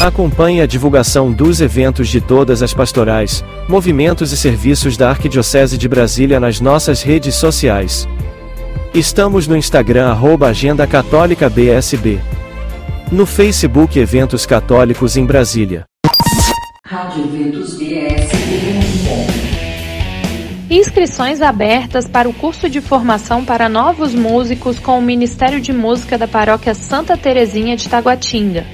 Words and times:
Acompanhe 0.00 0.62
a 0.62 0.66
divulgação 0.66 1.30
dos 1.30 1.60
eventos 1.60 2.08
de 2.08 2.22
todas 2.22 2.62
as 2.62 2.72
pastorais, 2.72 3.44
movimentos 3.68 4.32
e 4.32 4.36
serviços 4.36 4.96
da 4.96 5.10
Arquidiocese 5.10 5.76
de 5.76 5.86
Brasília 5.86 6.40
nas 6.40 6.58
nossas 6.58 7.02
redes 7.02 7.34
sociais. 7.34 8.08
Estamos 8.94 9.46
no 9.46 9.54
Instagram 9.54 10.08
arroba 10.08 10.48
Agenda 10.48 10.86
Católica 10.86 11.50
BSB. 11.50 12.18
No 13.12 13.26
Facebook 13.26 13.98
Eventos 13.98 14.46
Católicos 14.46 15.18
em 15.18 15.26
Brasília. 15.26 15.84
Rádio 16.86 17.24
Eventos 17.24 17.74
BSB. 17.74 18.80
Inscrições 20.70 21.42
abertas 21.42 22.08
para 22.08 22.26
o 22.26 22.32
curso 22.32 22.70
de 22.70 22.80
formação 22.80 23.44
para 23.44 23.68
novos 23.68 24.14
músicos 24.14 24.78
com 24.78 24.98
o 24.98 25.02
Ministério 25.02 25.60
de 25.60 25.74
Música 25.74 26.16
da 26.16 26.26
Paróquia 26.26 26.74
Santa 26.74 27.18
Terezinha 27.18 27.76
de 27.76 27.86
Taguatinga 27.86 28.64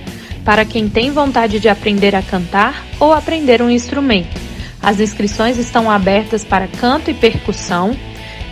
para 0.47 0.65
quem 0.65 0.89
tem 0.89 1.11
vontade 1.11 1.59
de 1.59 1.69
aprender 1.69 2.15
a 2.15 2.23
cantar 2.23 2.87
ou 3.01 3.13
aprender 3.13 3.61
um 3.61 3.69
instrumento. 3.69 4.41
As 4.81 5.01
inscrições 5.01 5.59
estão 5.59 5.91
abertas 5.91 6.45
para 6.45 6.69
canto 6.69 7.11
e 7.11 7.15
percussão 7.15 7.97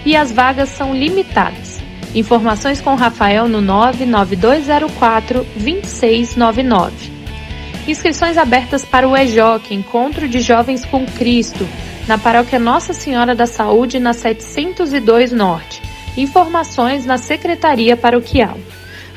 e 0.04 0.16
as 0.16 0.32
vagas 0.32 0.70
são 0.70 0.92
limitadas. 0.92 1.80
Informações 2.12 2.80
com 2.80 2.96
Rafael 2.96 3.48
no 3.48 3.60
99204 3.60 5.46
2699. 5.56 7.12
Inscrições 7.86 8.36
abertas 8.38 8.84
para 8.84 9.08
o 9.08 9.16
EJOC, 9.16 9.72
Encontro 9.72 10.28
de 10.28 10.40
Jovens 10.40 10.84
com 10.84 11.06
Cristo, 11.06 11.64
na 12.08 12.18
paróquia 12.18 12.58
Nossa 12.58 12.92
Senhora 12.92 13.36
da 13.36 13.46
Saúde, 13.46 14.00
na 14.00 14.12
702 14.12 15.30
Norte. 15.30 15.80
Informações 16.16 17.06
na 17.06 17.18
Secretaria 17.18 17.96
Paroquial. 17.96 18.58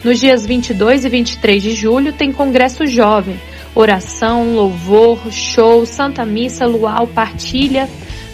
Nos 0.03 0.19
dias 0.19 0.45
22 0.45 1.05
e 1.05 1.09
23 1.09 1.63
de 1.63 1.73
julho 1.73 2.13
tem 2.13 2.31
Congresso 2.31 2.85
Jovem, 2.85 3.41
oração, 3.73 4.53
louvor, 4.53 5.19
show, 5.31 5.87
Santa 5.87 6.23
Missa, 6.23 6.67
luau, 6.67 7.07
partilha, 7.07 7.89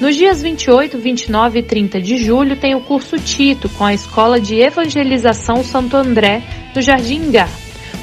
Nos 0.00 0.16
dias 0.16 0.42
28, 0.42 0.98
29 0.98 1.58
e 1.58 1.62
30 1.62 2.00
de 2.00 2.16
julho 2.16 2.56
tem 2.56 2.74
o 2.74 2.80
curso 2.80 3.16
Tito 3.18 3.68
com 3.68 3.84
a 3.84 3.94
Escola 3.94 4.40
de 4.40 4.58
Evangelização 4.58 5.62
Santo 5.62 5.96
André, 5.96 6.42
no 6.74 6.82
Jardim 6.82 7.30
Gá. 7.30 7.48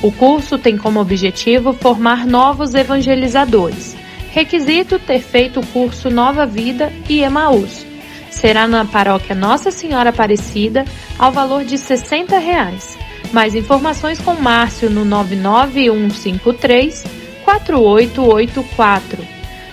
O 0.02 0.09
curso 0.12 0.58
tem 0.58 0.78
como 0.78 1.02
objetivo 1.02 1.74
formar 1.74 2.26
novos 2.28 2.76
evangelizadores. 2.76 3.97
Requisito 4.38 5.00
ter 5.00 5.20
feito 5.20 5.60
o 5.60 5.66
curso 5.66 6.12
Nova 6.12 6.46
Vida 6.46 6.94
e 7.10 7.24
Emaús. 7.24 7.84
Será 8.30 8.68
na 8.68 8.86
paróquia 8.86 9.34
Nossa 9.34 9.72
Senhora 9.72 10.12
Aparecida, 10.12 10.86
ao 11.18 11.32
valor 11.32 11.66
de 11.66 11.76
60 11.76 12.38
reais. 12.38 12.96
Mais 13.34 13.56
informações 13.56 14.22
com 14.22 14.36
Márcio 14.36 14.92
no 14.92 15.04
99153 15.04 17.04
4884. 17.44 19.26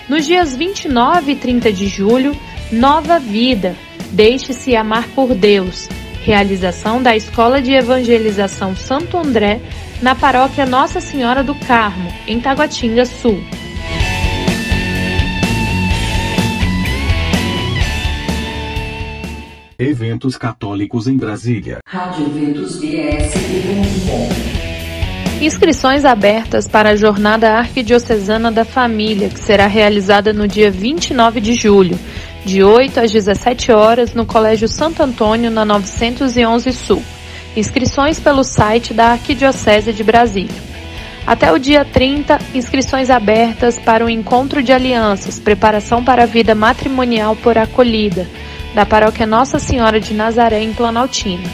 Nos 0.09 0.25
dias 0.25 0.55
29 0.55 1.33
e 1.33 1.35
30 1.35 1.71
de 1.71 1.87
julho, 1.87 2.35
Nova 2.71 3.19
Vida. 3.19 3.75
Deixe-se 4.13 4.75
amar 4.75 5.07
por 5.09 5.35
Deus. 5.35 5.87
Realização 6.23 7.03
da 7.03 7.15
Escola 7.15 7.61
de 7.61 7.71
Evangelização 7.71 8.75
Santo 8.75 9.15
André, 9.15 9.61
na 10.01 10.15
paróquia 10.15 10.65
Nossa 10.65 10.99
Senhora 10.99 11.43
do 11.43 11.53
Carmo, 11.53 12.11
em 12.25 12.39
Taguatinga 12.39 13.05
Sul. 13.05 13.39
Eventos 19.77 20.37
católicos 20.37 21.05
em 21.05 21.17
Brasília. 21.17 21.79
Rádio 21.85 22.27
Eventos 22.27 22.77
BSB.com. 22.79 24.29
Inscrições 25.43 26.05
abertas 26.05 26.65
para 26.65 26.91
a 26.91 26.95
Jornada 26.95 27.51
Arquidiocesana 27.51 28.49
da 28.53 28.63
Família, 28.63 29.27
que 29.27 29.37
será 29.37 29.67
realizada 29.67 30.31
no 30.31 30.47
dia 30.47 30.71
29 30.71 31.41
de 31.41 31.53
julho, 31.53 31.99
de 32.45 32.63
8 32.63 33.01
às 33.01 33.11
17 33.11 33.73
horas, 33.73 34.13
no 34.13 34.25
Colégio 34.25 34.69
Santo 34.69 35.03
Antônio, 35.03 35.51
na 35.51 35.65
911 35.65 36.71
Sul. 36.71 37.03
Inscrições 37.53 38.17
pelo 38.17 38.45
site 38.45 38.93
da 38.93 39.07
Arquidiocese 39.07 39.91
de 39.91 40.05
Brasília. 40.05 40.63
Até 41.27 41.51
o 41.51 41.59
dia 41.59 41.83
30, 41.83 42.39
inscrições 42.53 43.09
abertas 43.09 43.77
para 43.77 44.05
o 44.05 44.09
Encontro 44.09 44.63
de 44.63 44.71
Alianças, 44.71 45.37
preparação 45.37 46.01
para 46.01 46.23
a 46.23 46.27
vida 46.27 46.55
matrimonial 46.55 47.35
por 47.35 47.57
acolhida 47.57 48.25
da 48.75 48.85
Paróquia 48.85 49.25
Nossa 49.25 49.57
Senhora 49.57 49.99
de 50.01 50.13
Nazaré, 50.13 50.61
em 50.61 50.73
Planaltina. 50.73 51.49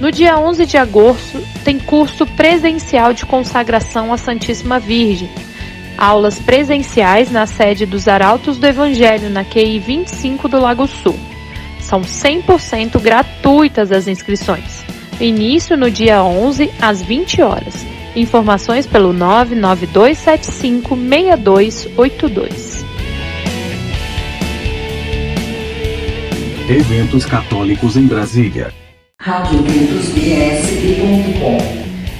No 0.00 0.10
dia 0.10 0.38
11 0.38 0.64
de 0.64 0.78
agosto, 0.78 1.42
tem 1.62 1.78
curso 1.78 2.24
presencial 2.26 3.12
de 3.12 3.26
consagração 3.26 4.10
à 4.12 4.16
Santíssima 4.16 4.78
Virgem. 4.78 5.28
Aulas 5.98 6.38
presenciais 6.38 7.30
na 7.30 7.46
sede 7.46 7.84
dos 7.84 8.08
Arautos 8.08 8.56
do 8.56 8.66
Evangelho, 8.66 9.28
na 9.28 9.44
QI 9.44 9.78
25 9.78 10.48
do 10.48 10.58
Lago 10.58 10.86
Sul. 10.86 11.18
São 11.80 12.00
100% 12.00 12.98
gratuitas 13.00 13.92
as 13.92 14.08
inscrições. 14.08 14.82
Início 15.20 15.76
no 15.76 15.90
dia 15.90 16.24
11 16.24 16.70
às 16.80 17.02
20 17.02 17.42
horas. 17.42 17.74
Informações 18.16 18.86
pelo 18.86 19.12
99275 19.12 20.96
6282. 20.96 22.69
Eventos 26.72 27.26
católicos 27.26 27.96
em 27.96 28.06
Brasília. 28.06 28.72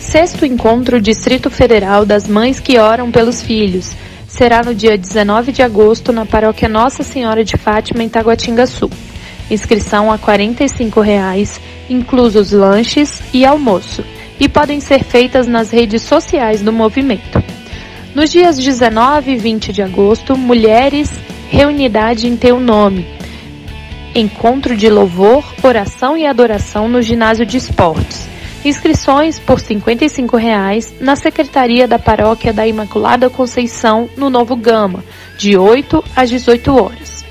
Sexto 0.00 0.44
Encontro 0.44 1.00
Distrito 1.00 1.48
Federal 1.48 2.04
das 2.04 2.26
Mães 2.26 2.58
que 2.58 2.76
Oram 2.76 3.12
pelos 3.12 3.40
Filhos. 3.40 3.94
Será 4.26 4.64
no 4.64 4.74
dia 4.74 4.98
19 4.98 5.52
de 5.52 5.62
agosto 5.62 6.12
na 6.12 6.26
paróquia 6.26 6.68
Nossa 6.68 7.04
Senhora 7.04 7.44
de 7.44 7.56
Fátima, 7.56 8.02
em 8.02 8.08
Taguatinga 8.08 8.66
Sul. 8.66 8.90
Inscrição 9.48 10.10
a 10.10 10.18
45 10.18 11.00
reais, 11.00 11.60
inclusos 11.88 12.50
lanches 12.50 13.22
e 13.32 13.46
almoço, 13.46 14.04
e 14.40 14.48
podem 14.48 14.80
ser 14.80 15.04
feitas 15.04 15.46
nas 15.46 15.70
redes 15.70 16.02
sociais 16.02 16.60
do 16.60 16.72
movimento. 16.72 17.40
Nos 18.16 18.32
dias 18.32 18.58
19 18.58 19.30
e 19.30 19.36
20 19.36 19.72
de 19.72 19.80
agosto, 19.80 20.36
Mulheres 20.36 21.08
Reunidade 21.48 22.26
em 22.26 22.36
Teu 22.36 22.58
Nome. 22.58 23.19
Encontro 24.14 24.76
de 24.76 24.88
louvor, 24.88 25.44
oração 25.62 26.16
e 26.16 26.26
adoração 26.26 26.88
no 26.88 27.00
ginásio 27.00 27.46
de 27.46 27.56
esportes. 27.56 28.28
Inscrições 28.64 29.38
por 29.38 29.60
55 29.60 30.36
reais 30.36 30.92
na 31.00 31.14
Secretaria 31.14 31.86
da 31.86 31.96
Paróquia 31.96 32.52
da 32.52 32.66
Imaculada 32.66 33.30
Conceição, 33.30 34.10
no 34.16 34.28
Novo 34.28 34.56
Gama, 34.56 35.04
de 35.38 35.56
8 35.56 36.02
às 36.16 36.28
18 36.28 36.74
horas. 36.76 37.24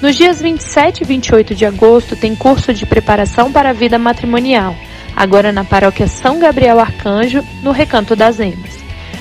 Nos 0.00 0.16
dias 0.16 0.40
27 0.40 1.02
e 1.02 1.06
28 1.06 1.54
de 1.54 1.66
agosto 1.66 2.16
tem 2.16 2.34
curso 2.34 2.72
de 2.72 2.86
preparação 2.86 3.52
para 3.52 3.68
a 3.68 3.74
vida 3.74 3.98
matrimonial, 3.98 4.74
agora 5.14 5.52
na 5.52 5.62
Paróquia 5.62 6.08
São 6.08 6.38
Gabriel 6.38 6.80
Arcanjo, 6.80 7.44
no 7.62 7.70
Recanto 7.70 8.16
das 8.16 8.40
Emas. 8.40 8.80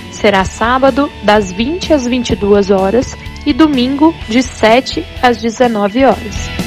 Será 0.09 0.45
sábado, 0.45 1.11
das 1.23 1.51
20 1.51 1.93
às 1.93 2.07
22 2.07 2.71
horas 2.71 3.17
e 3.45 3.51
domingo, 3.51 4.15
de 4.29 4.41
7 4.41 5.05
às 5.21 5.41
19 5.41 6.05
horas. 6.05 6.58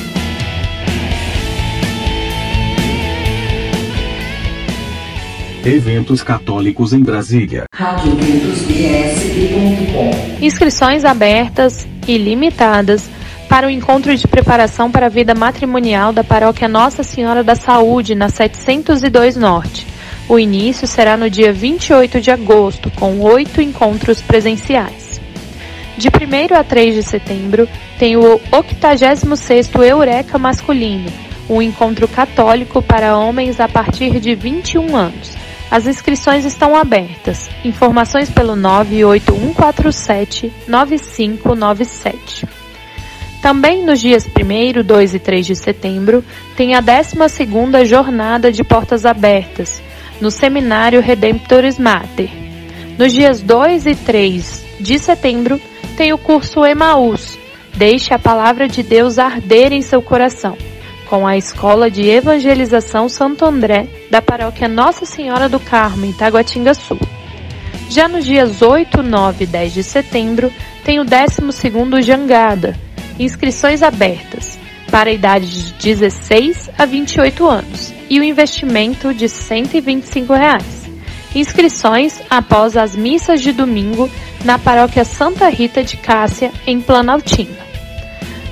Eventos 5.64 6.24
católicos 6.24 6.92
em 6.92 6.98
Brasília. 6.98 7.66
Inscrições 10.40 11.04
abertas 11.04 11.86
e 12.08 12.18
limitadas 12.18 13.08
para 13.48 13.68
o 13.68 13.70
encontro 13.70 14.16
de 14.16 14.26
preparação 14.26 14.90
para 14.90 15.06
a 15.06 15.08
vida 15.08 15.36
matrimonial 15.36 16.12
da 16.12 16.24
Paróquia 16.24 16.66
Nossa 16.66 17.04
Senhora 17.04 17.44
da 17.44 17.54
Saúde, 17.54 18.16
na 18.16 18.28
702 18.28 19.36
Norte. 19.36 19.86
O 20.28 20.36
início 20.36 20.88
será 20.88 21.16
no 21.16 21.30
dia 21.30 21.52
28 21.52 22.20
de 22.20 22.32
agosto, 22.32 22.90
com 22.90 23.20
oito 23.20 23.62
encontros 23.62 24.20
presenciais. 24.20 25.20
De 25.96 26.08
1 26.08 26.56
a 26.58 26.64
3 26.64 26.96
de 26.96 27.02
setembro, 27.04 27.68
tem 28.00 28.16
o 28.16 28.40
86º 28.50 29.84
Eureka 29.84 30.38
Masculino, 30.38 31.12
um 31.48 31.62
encontro 31.62 32.08
católico 32.08 32.82
para 32.82 33.16
homens 33.16 33.60
a 33.60 33.68
partir 33.68 34.18
de 34.18 34.34
21 34.34 34.96
anos. 34.96 35.42
As 35.72 35.86
inscrições 35.86 36.44
estão 36.44 36.76
abertas. 36.76 37.48
Informações 37.64 38.28
pelo 38.28 38.54
98147 38.54 40.52
9597. 40.68 42.46
Também 43.40 43.82
nos 43.82 43.98
dias 43.98 44.26
1, 44.26 44.82
2 44.84 45.14
e 45.14 45.18
3 45.18 45.46
de 45.46 45.56
setembro, 45.56 46.22
tem 46.58 46.74
a 46.74 46.82
12ª 46.82 47.86
Jornada 47.86 48.52
de 48.52 48.62
Portas 48.62 49.06
Abertas, 49.06 49.82
no 50.20 50.30
Seminário 50.30 51.00
Redemptoris 51.00 51.78
Mater. 51.78 52.28
Nos 52.98 53.10
dias 53.10 53.40
2 53.40 53.86
e 53.86 53.94
3 53.94 54.64
de 54.78 54.98
setembro, 54.98 55.58
tem 55.96 56.12
o 56.12 56.18
curso 56.18 56.66
Emaús, 56.66 57.38
Deixe 57.74 58.12
a 58.12 58.18
Palavra 58.18 58.68
de 58.68 58.82
Deus 58.82 59.18
arder 59.18 59.72
em 59.72 59.80
seu 59.80 60.02
coração, 60.02 60.54
com 61.08 61.26
a 61.26 61.38
Escola 61.38 61.90
de 61.90 62.06
Evangelização 62.06 63.08
Santo 63.08 63.46
André, 63.46 63.88
da 64.12 64.20
Paróquia 64.20 64.68
Nossa 64.68 65.06
Senhora 65.06 65.48
do 65.48 65.58
Carmo, 65.58 66.04
em 66.04 66.12
Taguatinga 66.12 66.74
Sul. 66.74 67.00
Já 67.88 68.06
nos 68.06 68.26
dias 68.26 68.60
8, 68.60 69.02
9 69.02 69.44
e 69.44 69.46
10 69.46 69.72
de 69.72 69.82
setembro, 69.82 70.52
tem 70.84 71.00
o 71.00 71.04
12º 71.06 72.02
Jangada, 72.02 72.78
inscrições 73.18 73.82
abertas, 73.82 74.58
para 74.90 75.08
a 75.08 75.12
idade 75.14 75.46
de 75.46 75.72
16 75.82 76.68
a 76.76 76.84
28 76.84 77.46
anos, 77.46 77.94
e 78.10 78.20
o 78.20 78.22
investimento 78.22 79.14
de 79.14 79.30
125 79.30 80.34
reais. 80.34 80.82
Inscrições 81.34 82.20
após 82.28 82.76
as 82.76 82.94
missas 82.94 83.40
de 83.40 83.50
domingo 83.50 84.10
na 84.44 84.58
Paróquia 84.58 85.06
Santa 85.06 85.48
Rita 85.48 85.82
de 85.82 85.96
Cássia, 85.96 86.52
em 86.66 86.82
Planaltina. 86.82 87.71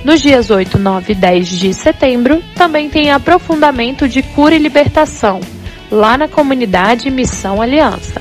Nos 0.03 0.19
dias 0.19 0.49
8, 0.49 0.79
9 0.79 1.11
e 1.11 1.15
10 1.15 1.47
de 1.47 1.73
setembro, 1.73 2.41
também 2.55 2.89
tem 2.89 3.11
aprofundamento 3.11 4.07
de 4.07 4.23
cura 4.23 4.55
e 4.55 4.59
libertação, 4.59 5.39
lá 5.91 6.17
na 6.17 6.27
comunidade 6.27 7.11
Missão 7.11 7.61
Aliança. 7.61 8.19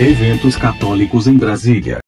Eventos 0.00 0.56
católicos 0.56 1.28
em 1.28 1.36
Brasília. 1.36 1.98